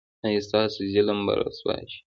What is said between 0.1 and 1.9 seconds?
ایا ستاسو ظالم به رسوا